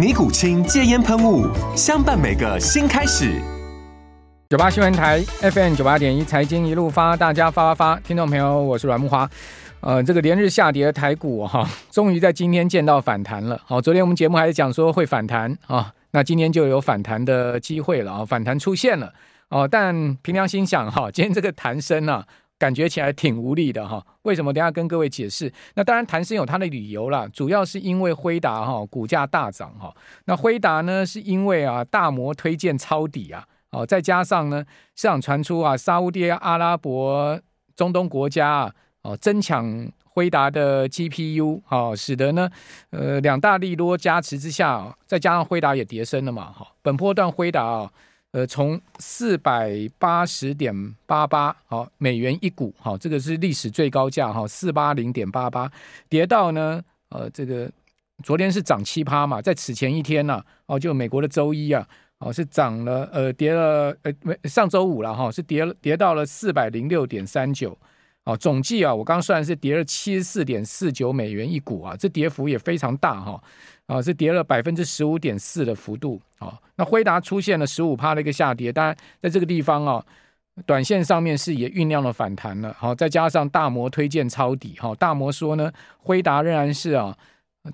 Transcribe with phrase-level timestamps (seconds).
[0.00, 1.46] 尼古清戒烟喷雾，
[1.76, 3.38] 相伴每个新开始。
[4.48, 8.00] 九八新闻台 FM 九八点一，财经一路发，大家发发发。
[8.00, 9.28] 听众朋友，我是阮木华。
[9.80, 13.60] 呃，这个连日下跌的台股哈，终于在今天见到反弹了。
[13.66, 19.12] 好，昨天我们节目还是讲说会反弹啊，那今天就有反弹的机会了啊，反弹出现了
[19.50, 19.68] 哦。
[19.70, 22.26] 但凭良心想哈，今天这个弹升啊。
[22.60, 24.52] 感觉起来挺无力的哈，为什么？
[24.52, 25.50] 等下跟各位解释。
[25.74, 29.90] 那当然，弹升有它的理由啦，主要是因为辉达哈股价大涨哈。
[30.26, 34.62] 那辉达呢，是因为啊大摩推荐抄底啊，哦，再加上呢
[34.94, 37.40] 市场传出啊沙乌地阿拉伯、
[37.74, 38.74] 中东国家啊
[39.04, 42.50] 哦争抢辉达的 GPU 哦，使得呢
[42.90, 46.68] 呃两大利多加持之下，再加上辉达也跌升了嘛哈。
[46.82, 47.90] 本波段辉达啊。
[48.32, 55.68] 呃，从四百八十点八八好美元一股，好，这个是历史最高价哈，四八零点八八，
[56.08, 57.68] 跌到呢，呃，这个
[58.22, 61.84] 昨天是涨七趴嘛，在此前一天呢，哦，就美国的周一啊，
[62.18, 64.12] 哦，是涨了，呃，跌了，呃，
[64.44, 67.76] 上周五了哈，是跌了，跌到了四百零六点三九，
[68.22, 73.42] 哦，总计啊，我刚算是跌了七十四点四九美元一股啊，这跌幅也非常大哈。
[73.90, 76.56] 啊，是跌了百分之十五点四的幅度啊。
[76.76, 80.04] 那辉达出现了十五趴的一个下跌，当然在这个地方啊，
[80.64, 82.72] 短线上面是也酝酿了反弹了。
[82.78, 87.16] 好，再加上大摩推荐抄底，哈，大摩说呢，辉达仍然是啊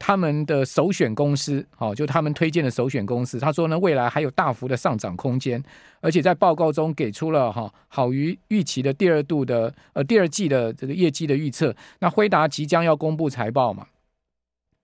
[0.00, 3.38] 他们的首选公司，好，就他们推荐的首选公司。
[3.38, 5.62] 他说呢，未来还有大幅的上涨空间，
[6.00, 11.76] 而且在报告中给出了哈好于预期的第二度的呃第二季的这个业绩的预测。
[12.00, 13.86] 那辉达即将要公布财报嘛？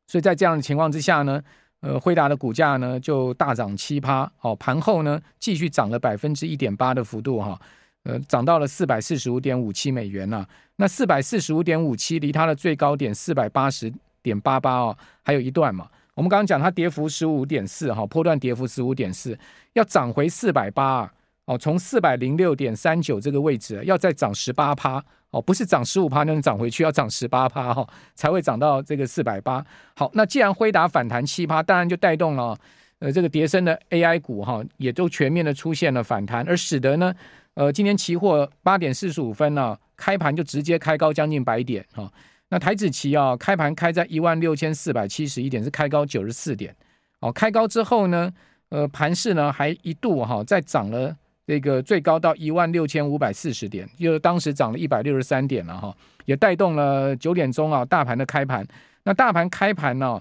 [0.07, 1.43] 所以在这样的情况之下呢，
[1.81, 7.59] 呃，辉达的股价呢就大涨七趴，好，盘后呢继续涨了百分之一点八的幅度哈，
[8.05, 10.47] 呃，涨到了四百四十五点五七美元了。
[10.77, 13.93] 那四百四十五点五七离它的最高点四百八十
[14.23, 15.89] 点八八哦，还有一段嘛。
[16.15, 19.39] 我们刚刚讲它跌幅十五点四哈，波段跌幅十五点四，
[19.73, 21.11] 要涨回四百八
[21.53, 25.05] 哦，从四百零六点三九这个位置要再涨十八趴。
[25.33, 29.65] 哦，不是涨十五趴就能涨回去，要涨十八趴哈，才会涨到这个四百八。
[29.97, 32.55] 好，那既然辉达反弹七趴，当然就带动了
[32.99, 37.15] 呃这个叠升的 AI 股哈，也都全面的出现了反弹，而使得呢，
[37.55, 42.13] 呃今天期货八点四十五分呢，开盘就直接开高将近百点哈。
[42.51, 46.77] 那台指期啊，开盘开在一万六千四百七十一点，是开高九十四点。
[47.21, 48.31] 哦，开高之后呢，
[48.69, 51.17] 呃盘势呢还一度哈再涨了。
[51.47, 55.95] 这个最高到一万六千五百四十点，就是当时涨了一百六十三点了哈，
[56.25, 58.67] 也带动了九点钟啊大盘的开盘。
[59.05, 60.21] 那大盘开盘呢，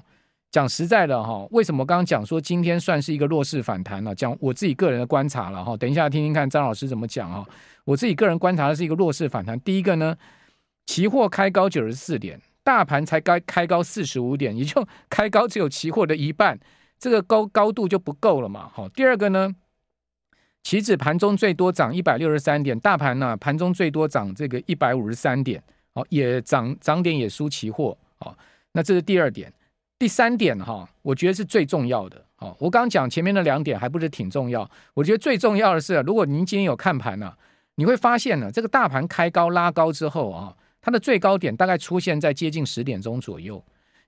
[0.50, 4.16] 讲实在的哈，为什么刚刚讲说今天算是一个弱势反弹呢？
[4.16, 7.46] 讲我自己个人的观察了哈，等一下听听看张老师怎么讲啊。
[7.86, 9.60] 我自己个人观察的是一个弱势反弹。
[9.60, 10.16] 第一个呢，
[10.88, 16.60] 期货开高九十四点，大盘才该开高四十五点，也就开高只有期货的一半，
[16.98, 18.68] 这个高高度就不够了嘛。
[18.74, 19.56] 好，第二个呢。
[20.64, 25.62] 期指盘中最多涨一百六十三点，大盘呢盘中最多涨这个一百五十三点，
[25.94, 28.36] 哦，也涨涨点也输期货，哦，
[28.74, 29.52] 那这是第二点，
[29.98, 37.34] 第三点哈，我觉得是最重要的，哦，我刚讲前面的两点还不是挺重要，我觉得最重要的是，如果您今天有看盘呢，
[37.76, 43.62] 你会发现呢，这个大盘开高拉高之后啊，它的最高点大概出现在接近十点钟左右，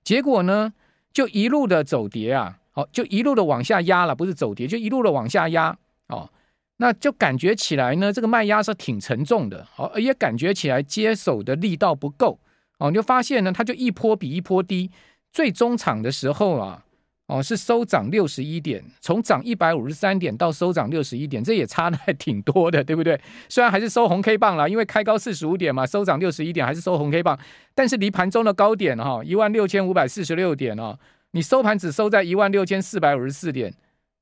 [0.04, 0.72] 结果呢
[1.12, 6.30] 就一路的走跌啊，哦，就一路的往下压了，不是走跌，就一路的往下压，哦。
[6.78, 12.38] 那就感觉起来呢，这个卖压是挺沉重的，哦，也感觉起来接手的力道不够，
[12.78, 14.90] 哦，你就发现呢，它就一波比一波低，
[15.32, 16.84] 最终场的时候啊，
[17.28, 23.20] 哦，是收涨六十一点，从涨一百五十三点到收涨六十一点，这也差的还挺多的，对不对？
[23.48, 27.38] 虽然还是收红 K 棒了，因为开高四十五点嘛，收涨六十一点还是收红 K 棒，
[27.74, 30.98] 但是离盘中的高点哈，一万六千五百四十六点哦，
[31.30, 33.72] 你收盘只收在一万六千四百五十四点。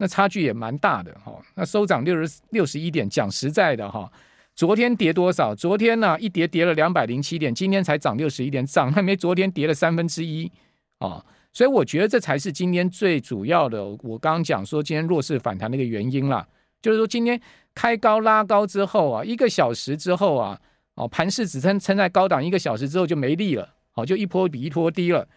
[0.02, 1.32] 那差距也蛮大的哈。
[1.54, 4.10] 那收涨六十六十一点，讲实在的哈，
[4.52, 5.54] 昨天跌多少？
[5.54, 10.50] 昨天呢一跌跌了两百零七点，今天才涨六十一点，涨还没昨天跌了三分之一
[10.98, 11.24] 啊。
[11.52, 13.84] 所以我觉得这才是今天最主要的。
[14.02, 16.44] 我刚刚讲说今天弱势反弹的一个原因啦，
[16.80, 17.40] 就是说今天
[17.72, 20.58] 开高拉高之后啊，一个小时之后啊，
[20.96, 25.28] 哦盘势只撑撑在高档，一个小时之后就没力了，好就一波比一波低了。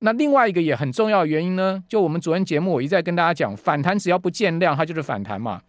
[0.00, 5.62] 那另外一个也很重要的原因呢，就我们昨天节目我一再跟大家讲，反弹只要不见量，它就是反弹嘛。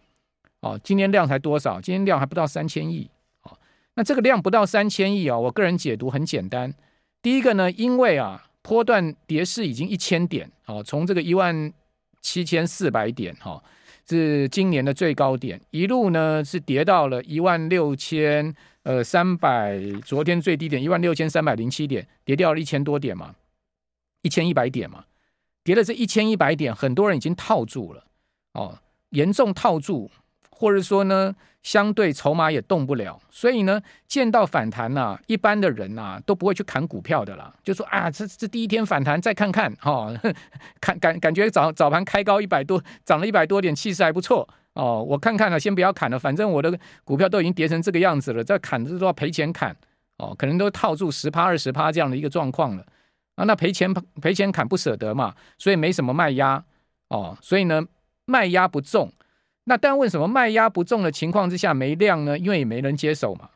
[0.60, 1.80] 哦，今天量才多少？
[1.80, 3.10] 今天量还不到三千亿。
[3.42, 3.56] 哦，
[3.94, 6.74] 那这个量不到三千亿啊，我个人解读很简单。
[7.22, 8.44] 第一个呢，因为啊。
[8.60, 11.72] 波段跌势已经一千点，哦，从这个一万
[12.20, 13.62] 七千四百点，哈，
[14.06, 23.34] 是今年的最高点，一路呢是跌到了一万六千呃三百，昨天最低点一万六千三百零七点，跌掉了一千多点嘛，
[24.22, 25.04] 一千一百点嘛，
[25.62, 28.04] 跌了这一千一百点，很多人已经套住了，
[28.54, 28.78] 哦，
[29.10, 30.10] 严重套住。
[30.60, 31.32] 或者说呢，
[31.62, 40.18] 相对筹码也动不了，所以呢，见到反弹呐、一般的人呐、都不会去砍股票的啦，就说啊，这这第一天反弹再看看、哦，
[40.80, 49.76] 看感感觉早早盘开高一百多，涨了一百多点，气势还不错哦，我看看了，先不要砍了，反正我的股票都已经跌成这个样子了，再砍都要赔钱砍
[50.16, 52.84] 哦，可能都套住十趴二十趴这样的一个状况了
[53.38, 56.62] 啊，那赔钱赔钱砍不舍得嘛，所以没什么卖压
[57.08, 57.80] 哦，所以呢，
[58.24, 59.12] 卖压不重。
[59.64, 62.36] 那但为什么卖压不重的情况之下没量呢？
[62.36, 63.48] 因为也没人接手嘛，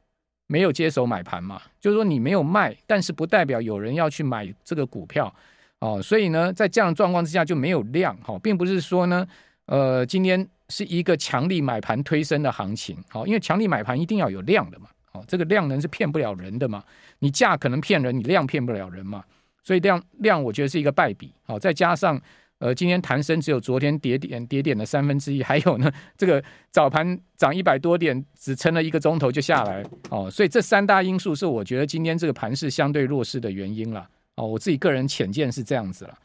[0.46, 5.34] 没有接手买盘嘛，就是说你没有卖，但是不代表有人要去买这个股票
[5.81, 9.26] 哦，所以呢，在这样的状况之下就没有量哈，并不是说呢，
[9.67, 16.84] 呃，今天是一个强力买盘推升的行情，好，因为强力买盘一定要有量的嘛，哦，这个量能是骗不了人的嘛，
[17.19, 19.25] 你价可能骗人，你量骗不了人嘛，
[19.62, 22.20] 所以量量我觉得是一个败笔，好，再加上。
[22.58, 36.16] 呃，今天弹升只有昨天跌点跌点的三分之一，还有呢，这个早盘涨一百多点，只撑了一个钟头就下来哦，所以这三大因素是我觉得今天这个盘是相对弱势的原因了哦，我自己个人浅见是这样子了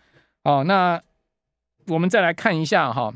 [0.44, 0.64] 哦。
[0.64, 1.02] 那
[1.88, 3.12] 我们再来看一下哈，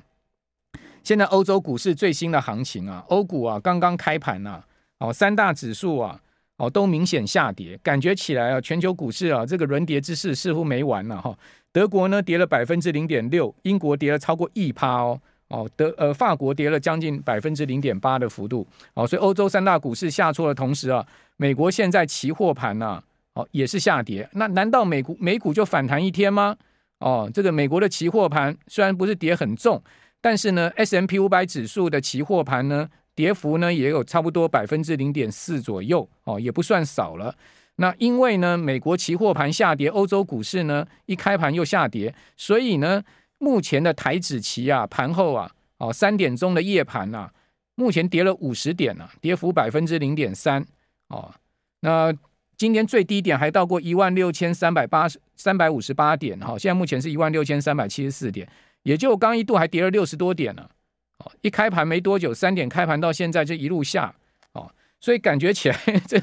[1.03, 4.63] 现在欧洲股市最新的行情啊，欧股啊刚刚开盘呐，
[4.97, 6.19] 哦，三大指数啊
[6.62, 11.36] 哦都明显下跌，感觉起来啊，全球股市啊这个轮跌之势似乎没完了哈。
[11.72, 21.04] 德国呢跌了百分之零点六，英国跌了超过一趴哦哦，德呃法国跌了将近百分之零点八的幅度哦，所以欧洲三大股市下挫的同时啊，
[21.38, 23.02] 美国现在期货盘呐
[23.34, 26.56] 哦也是下跌，那难道美股美股就反弹一天吗？
[27.00, 29.81] 哦，这个美国的期货盘虽然不是跌很重，
[30.22, 37.36] 但是呢，S M P 五百指数的期货盘呢跌幅呢也有差不多百分之零点四左右哦，也不算少了。
[37.75, 43.04] 那因为呢，美国期货盘下跌，欧洲股市呢一开盘又下跌，所以呢，
[43.38, 47.34] 目前的台指期啊，盘后啊，哦三点钟的夜盘啊，
[47.75, 50.66] 目前跌了五十点啊，跌幅百分之零点三
[51.07, 51.34] 哦。
[51.80, 52.14] 那
[52.56, 58.48] 今天最低点还到过一万六千三百八十三百五十八点哈，现在目前是一万六千三百七十四点，
[58.84, 60.69] 也就刚一度还跌了六十多点呢。
[61.41, 64.13] 一开盘没多久，三点开盘到现在就一路下
[64.53, 65.77] 哦，所以感觉起来
[66.07, 66.18] 这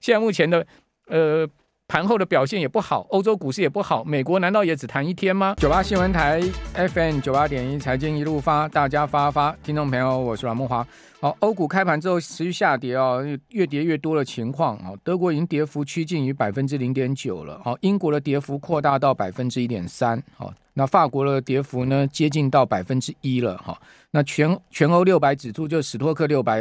[0.00, 0.66] 现在目前的。
[1.08, 1.46] 呃，
[1.92, 5.54] 盘后的表现也不好，欧洲股市也不好，美国难道也只谈一天吗？
[5.58, 6.40] 九八新闻台
[6.72, 10.82] FM 九八点一财经一路发，大家发发，听众朋友，我是阮慕驊。
[11.20, 13.18] 好，欧股开盘之后持续下跌啊，
[13.50, 23.78] 越跌越多的情况啊，德国已经跌幅趋近于百分之零点九了，好，英国的跌幅扩大到百分之一点三，好，那法国的跌幅呢接近到百分之一了，哈，
[24.12, 26.58] 那全全欧六百指数就史托克六百，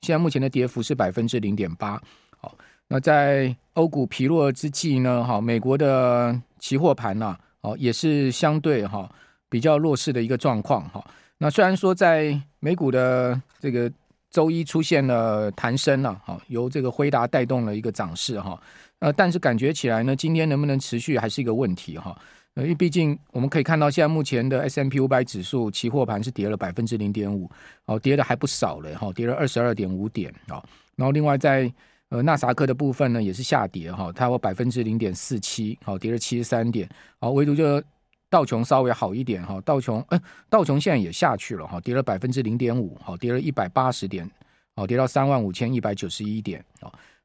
[0.00, 2.00] 现在目前的跌幅是百分之零点八，
[2.38, 2.56] 好。
[2.86, 9.08] 那在欧股疲弱之际呢，哈，美国的期货盘呐，哦，也是相对哈
[9.48, 11.04] 比较弱势的一个状况哈。
[11.38, 13.90] 那虽然说在美股的这个
[14.30, 18.60] 周一出现了弹升了，哈，由这个辉达带动了一个涨势哈，
[19.00, 22.16] 呃，但是感觉起来呢，今天能不能持续还是一个问题哈。
[22.56, 27.50] 因为毕竟我们可以看到，现在目前的 S M P 五百指数期货盘是跌了百分之零点五，
[27.86, 30.62] 哦，跌的还不少了哈，跌了二十二点五点啊。
[30.94, 31.68] 然后另外在
[32.14, 37.82] 呃，纳萨克的部分呢也是下跌哈，它有百分之零点四七，好，跌了七十三点，好，唯独就
[38.30, 44.30] 道琼稍微好一点哈，道琼，呃，道琼现在也下去了哈，跌了百分之零点五，好，跌了一百八十点，
[44.76, 46.64] 好，跌到三万五千一百九十一点，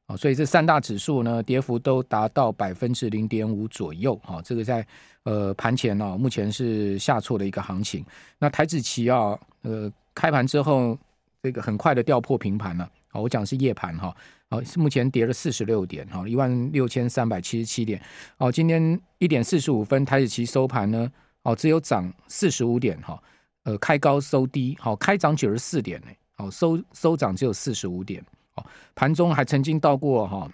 [0.06, 4.84] 啊，所以这三大指数呢，跌幅都达到百分之零点五左右，哈，这个在
[5.22, 8.04] 呃盘前呢，目前是下挫的一个行情。
[8.40, 10.98] 那台指期啊，呃，开盘之后
[11.44, 14.12] 这个很快的掉破平盘了，好，我讲是夜盘哈。
[14.52, 18.02] 好，目前跌了四十六点，哈，一万六千三百七十七点。
[18.36, 21.08] 哦，今天一点四十五分，台指期收盘呢，
[21.44, 23.22] 哦，只有涨四十五点，哈，
[23.62, 28.66] 呃，开高收低，好，开涨九十四点呢，好，收收涨只有四十五点，好，
[28.96, 30.50] 盘中还曾经到过哈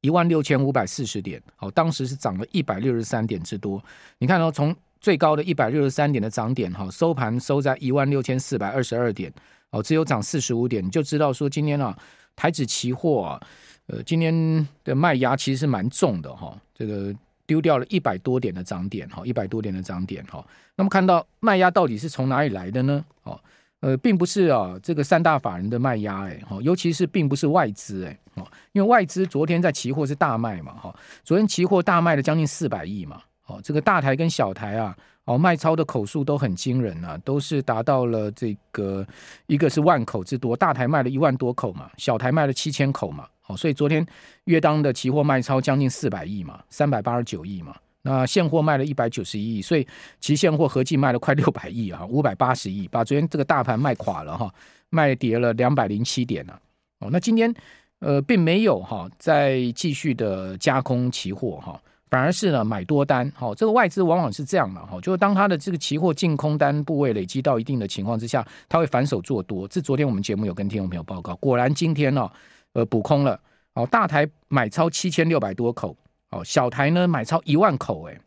[0.00, 3.84] 一万六千五百四十点，好，当时是涨了一百六十三点之多。
[4.16, 9.30] 你看哦，从最高的一百六十三点的涨点，哈，收盘收在一万六千四百二十二点，
[9.68, 11.94] 哦，只有涨四十五点，你就知道说今天啊，
[12.36, 13.40] 台指期货啊，
[13.86, 17.14] 呃，今天的卖压其实是蛮重的哈，这个。
[17.44, 20.42] 丢掉了一百多点的涨点，哈，一百多点的涨点，哈。
[20.76, 23.04] 那么看到卖压到底是从哪里来的呢？
[23.24, 23.38] 哦，
[23.80, 33.20] 呃，并不是啊，这个三大法人的卖压，哎，哈，尤其是并不是外资，哎，哦，因为外资昨天在期货是大卖嘛，哈，昨天期货大卖了将近四百亿嘛，
[33.52, 39.06] 哦，这个大台跟小台啊，哦，卖超的口数都很惊人啊，都是达到了这个
[39.46, 43.26] 一个是万口之多，大台卖了一万多口嘛，小台卖了七千口嘛。
[43.48, 44.06] 哦，所以昨天
[44.44, 47.76] 约当的期货卖超将近四百亿嘛，三百八十九亿嘛。
[48.02, 49.86] 那现货卖了一百九十一亿，所以
[50.20, 54.52] 期现货合计卖了快六百亿啊，五百八十亿，把昨天这个大盘卖垮了哈，
[54.90, 56.58] 卖跌了两百零七点了。
[57.00, 57.52] 哦，那今天
[57.98, 61.80] 呃并没有哈再继续的加空期货哈，
[62.12, 63.32] 反而是呢买多单。
[63.34, 69.66] 好，这个外资往往是这样的哈，就是当它的这个期货净空单部位累积到一定的情况之下，它会反手做多。
[69.66, 72.30] 这昨天我们节目有跟听众朋友报告，果然今天呢。
[72.74, 73.38] 呃，补空了，
[73.74, 75.94] 哦，大台买超七千六百多口，
[76.30, 78.18] 哦，小台呢买超一万口，哎，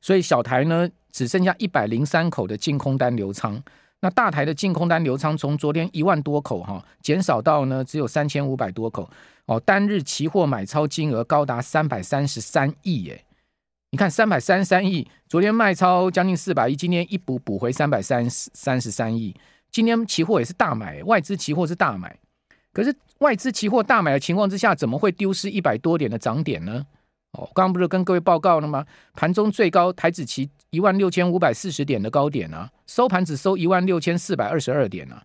[0.00, 3.62] 所以小台呢只剩下一百零三口的净空单留仓，
[4.00, 9.10] 那大台的净空单流仓从昨天一万多口哈，减少到呢只有三千五百多口，
[9.46, 13.24] 哦，单日期货买超金额高达三百三十三亿，哎，
[13.90, 19.34] 你看三百三十三亿，昨天卖超将近四百亿，今天一补补回三百三十三十三亿，
[19.70, 22.18] 今天期货也是大买，外资期货是大买。
[22.72, 26.84] 可是外资期货大买的情况之下，怎么会丢失一百多点的涨点呢？
[27.36, 28.84] 哦，刚刚不是跟各位报告了吗？
[29.14, 35.22] 盘中最高台指期一万六千五百四十点的高点啊，收盘只收一万六千四百二十二点啊。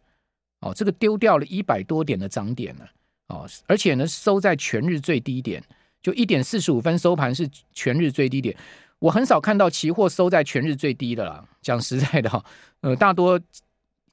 [0.60, 2.86] 哦，这个丢掉了一百多点的涨点呢。
[3.30, 5.64] 哦，而且呢，收在全日最低点，
[6.04, 8.56] 就一点四十五分收盘是全日最低点。
[9.00, 11.44] 我很少看到期货收在全日最低的啦。
[11.62, 12.44] 讲实在的哈，
[12.82, 13.40] 呃，大多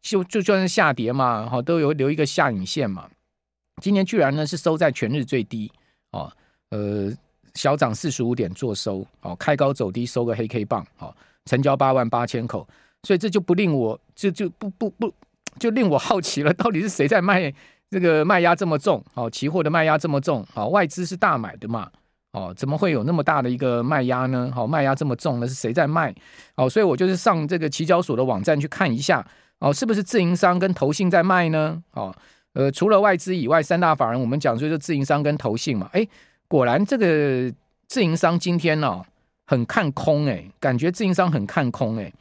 [0.01, 3.11] 就就算是下跌嘛，哈，都有留一个下影线嘛。
[3.83, 5.71] 今年居然呢是收在全日最低
[6.13, 6.33] 哦，
[6.71, 7.13] 呃，
[7.55, 11.15] 小涨四十五点做收哦，开高走低收个黑 K 棒哦，
[11.47, 12.67] 成交八万八千口，
[13.03, 15.13] 所以这就不令我就就不不不
[15.59, 17.53] 就令我好奇了，到底是谁在卖
[17.91, 19.03] 这个卖压这么重？
[19.15, 21.91] 哦，期货的卖压这么重，哦，外资是大买的嘛？
[22.33, 24.53] 哦，怎么会有那么大的一个卖压呢？
[24.55, 26.15] 哦，卖压这么重，那是谁在卖？
[26.57, 29.27] 哦，所以我就是上这个期交所的网站去看一下，
[29.59, 31.83] 哦，是不是自营商跟投信在卖呢？
[31.93, 32.15] 哦。
[32.55, 36.05] 呃，除了外资以外，三大法人我们讲说就自营商跟投信嘛，哎，
[36.49, 37.55] 果然这个
[37.87, 39.07] 自营商今天呢、哦、
[39.47, 42.13] 很看空哎，感觉自营商很看空哎，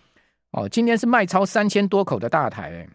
[0.51, 2.89] 哦，今天是卖超三千多口的大台哎，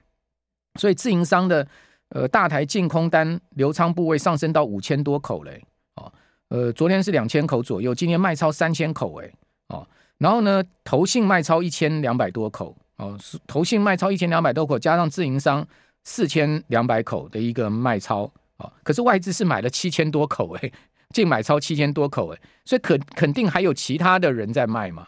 [0.78, 1.66] 所以自营商的
[2.10, 5.60] 呃大台净空单留仓部位上升到五千多口嘞，
[5.96, 6.12] 哦，
[6.48, 9.32] 呃，昨天是两千口左右，今天卖超三千口哎，
[9.68, 9.86] 哦，
[10.18, 15.66] 然后呢，投信卖超一千两百多口哦，投信卖超一千两百多口，加上自营商。
[16.04, 20.72] 四千两百口的一个卖超啊，可是外资是买了七千多口诶，
[21.12, 25.06] 净买超七千多口诶，所以肯肯定还有其他的人在卖嘛，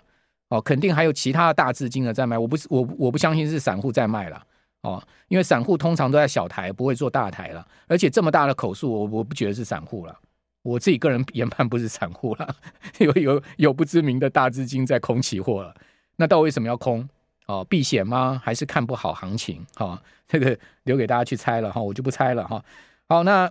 [0.50, 4.40] 哦，肯定还有其他的大资金的在卖，我不是我我不相信是散户在卖了
[4.82, 10.16] 哦，因为散户通常都在小台，不会做大台了，而且这么大的口数，我我不觉得是散户了，
[10.62, 12.54] 我自己个人研判不是散户了，
[12.98, 15.74] 有有有不知名的大资金在空期货了，
[16.16, 17.08] 那到底为什么要空？
[17.46, 18.40] 哦，避险吗？
[18.42, 19.62] 还是看不好行情？
[19.74, 22.64] 哈、哦，这个留给大家去猜了哈、哦，我就不猜了哈、哦。
[23.06, 23.50] 好，那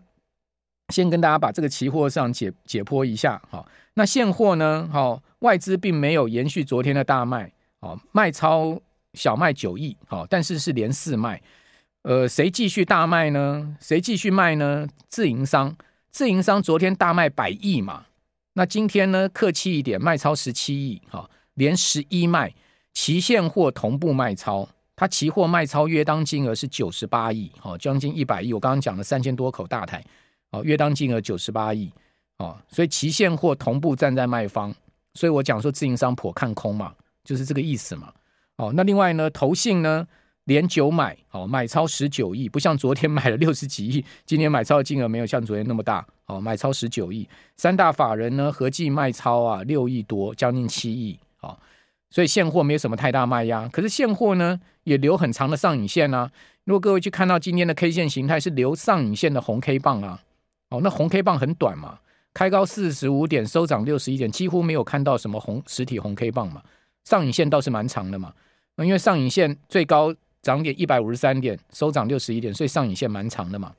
[0.90, 4.90] 先跟大家把这个期货上解解剖一下哈、那现货呢？
[4.92, 8.80] 好、外资并没有延续昨天的大卖，哦，卖超
[9.14, 11.42] 小卖九亿，好、哦，但是是连四卖。
[12.04, 13.78] 呃，谁继续大卖呢？
[13.80, 14.88] 谁继续卖呢？
[15.08, 15.74] 自营商，
[16.12, 18.08] 自营商昨天大卖百亿嘛，
[18.54, 19.30] 那今天呢？
[19.30, 22.54] 客气一点，卖超十七亿，哈、哦，连十一卖。
[22.94, 28.54] 期现货同步卖超，它期货卖超约当金额是九十八亿，哦，将近一百亿。
[28.54, 30.04] 我刚刚讲了三千多口大台，
[30.54, 31.92] 哦，约当金额九十八亿，
[32.38, 34.74] 哦，所以期现货同步站在卖方，
[35.16, 36.94] 所以我讲说自营商颇看空嘛，
[37.24, 38.14] 就是这个意思嘛。
[38.58, 40.08] 哦，那另外呢，投信呢
[40.44, 47.28] 连九买，哦，买超十九亿，不像昨天买了六十几亿，今天买超的金额没有像昨天那么大，哦，买超十九亿。
[47.58, 51.58] 三大法人呢合计卖超啊六亿多，将近七亿，哦。
[52.12, 56.32] 所以现货没有什么太大卖压，可是现货呢也留很长的上影线啊。
[56.66, 60.22] 如果各位去看到今天的 K 线形态是留上影线的红 K 棒啊，
[60.74, 62.00] 哦，那红 K 棒很短嘛，
[62.34, 66.64] 开高四十五点，收涨六十一点，几乎没有看到什么红实体红 K 棒嘛。
[67.04, 68.34] 上影线倒是蛮长的嘛。
[68.76, 70.12] 那因为上影线最高
[70.42, 73.72] 涨点一百五十三点，收涨六十一点，所以上影线蛮长的嘛。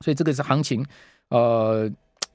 [0.00, 0.82] 所以这个是行情，
[1.28, 1.90] 呃，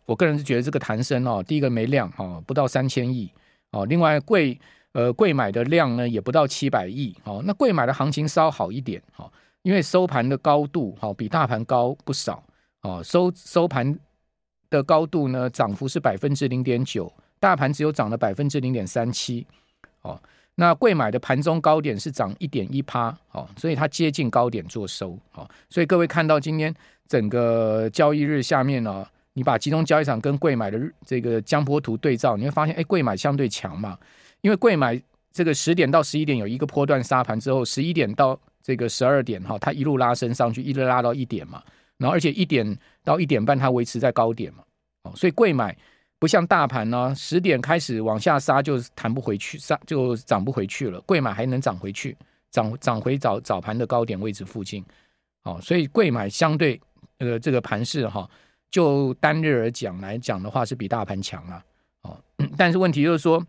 [0.06, 3.28] 我个人是觉得这个弹升哦，第一个没量哦，不到三千亿
[3.72, 4.60] 哦，另外贵
[4.92, 9.32] 呃贵买的量呢也不到七百亿哦，那贵买的行情稍好一点哦，
[9.64, 12.44] 因为收盘的高度哦比大盘高不少
[12.82, 13.98] 哦，收收盘
[14.70, 19.46] 的高度呢涨幅是百分之零点九，大盘只有涨了百分之零点三七
[20.02, 20.20] 哦。
[20.60, 26.74] 那贵买的盘中高点是涨一点一趴，哦，所以它接近高点做收，哦，所以各位看到今天
[27.08, 33.96] 整个交易日下面呢，你把集中交易场跟贵买的这个江波图对照，你会发现，哎，贵买相对强嘛，
[34.42, 35.00] 因为贵买
[35.32, 41.62] 这个十点到十一点有一个波段杀盘之后，十一点到这个十二点，哈，它一路拉升上去，一路拉到一点嘛，
[41.98, 44.63] 然后而且一点到一点半它维持在高点嘛，
[45.04, 45.77] 哦，所以贵买。
[46.20, 51.00] 不像大盘呢，十点开始往下杀就弹不回去，杀就涨不回去了。
[51.01, 52.18] 贵买还能涨回去，
[52.50, 54.84] 涨涨回早早盘的高点位置附近。
[55.44, 56.82] 哦，所以贵买相对
[57.20, 58.27] 呃这个盘势哈，
[58.72, 61.63] 就单日而讲来讲的话是比大盘强啊。
[62.01, 62.18] 哦，
[62.58, 63.46] 但是问题就是说，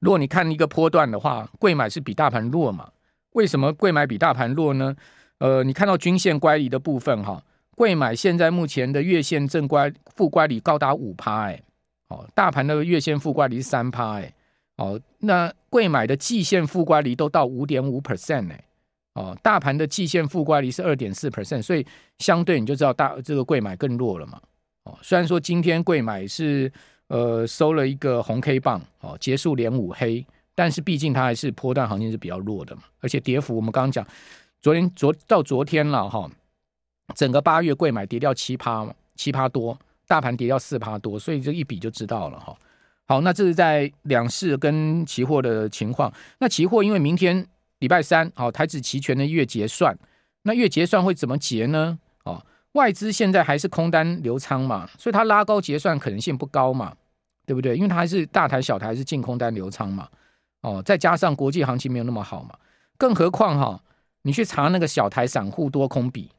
[0.00, 2.90] 如果你看一个波段的话，贵买是比大盘弱嘛？
[3.34, 4.96] 为什么贵买比大盘弱呢？
[5.42, 7.42] 呃，你看到均线乖离的部分哈。
[7.74, 11.60] 贵买现在目前的月线正乖负乖离高达五趴哎，
[12.08, 14.32] 哦，大盘的月线负乖离是三趴哎，
[14.76, 18.64] 哦，那贵买的季线负乖离都到五点五 percent 哎，
[19.14, 21.84] 哦，大盘的季线负乖离是二点四 percent，所以
[22.18, 24.38] 相对你就知道大这个贵买更弱了嘛，
[24.84, 26.70] 哦，虽然说今天贵买是
[27.08, 34.06] 呃收了一个红 K 棒哦，结束连五黑，但是毕竟它还是波段行情是比较弱的嘛，而且跌幅我们刚刚讲，
[34.62, 36.30] 昨天昨到昨天了哈。
[37.16, 39.76] 整个八月贵买跌掉七趴，七趴多，
[40.06, 42.56] 大盘跌掉四趴多，所以这一比就知道了哈。
[43.06, 46.10] 好，那这是在两市跟期货的情况。
[46.38, 47.46] 那期货因为明天
[47.80, 49.98] 礼拜三，好，台指期权的月结算，
[50.42, 51.98] 那月结算会怎么结呢？
[52.24, 52.40] 哦，
[52.72, 56.94] 外资现在还是空单留仓嘛，所以它拉高结算可能性不高嘛，
[57.44, 57.76] 对不对？
[57.76, 60.08] 因为它还是大台小台是净空单留仓嘛。
[60.62, 62.56] 哦，再加上国际行情没有那么好嘛，
[62.96, 63.82] 更何况哈，
[64.22, 66.30] 你去查那个小台散户多空比。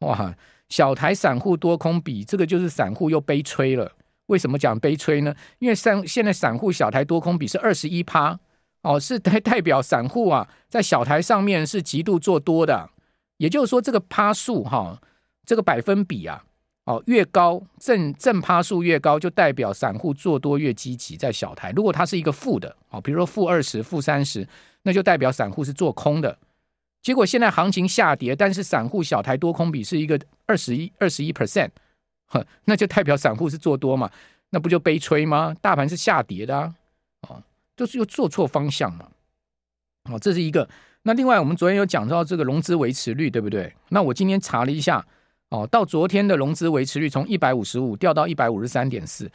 [0.00, 0.34] 哇，
[0.68, 3.92] 小台散户多空比，这个就是散户又悲催了。
[4.26, 5.34] 为什么讲悲催呢？
[5.58, 8.38] 因为散现在散户小台多空比是二十一趴
[8.82, 12.90] 哦，是代代表散户啊，在小台上面是极度做多的。
[13.36, 15.00] 也就是说，这个趴数哈，
[15.44, 16.42] 这个百分比啊，
[16.86, 21.70] 哦越高正正趴数越高，就代表散户做多越积极在小台。
[21.76, 24.46] 如果它是一个负的哦，比如说负二十、负三十，
[24.82, 26.36] 那就代表散户是做空的。
[27.06, 31.70] 结果现在行情下跌，但是散户小台多空比是一个二十一二十一 percent，
[32.26, 34.10] 呵那就代表散户是做多嘛？
[34.50, 35.54] 那不就悲催吗？
[35.60, 36.74] 大盘是下跌的啊，
[37.28, 37.40] 哦，
[37.76, 39.06] 就是又做错方向嘛，
[40.10, 40.68] 哦，这是一个。
[41.02, 43.72] 那另外我们昨天有讲到这个融资维持率，对不对？
[43.90, 45.06] 那我今天查了一下，
[45.50, 49.24] 哦，到昨天的融资维持率从一百五十五掉到一百五十三点四，